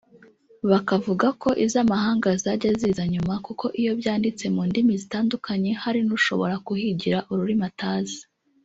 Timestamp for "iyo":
3.81-3.91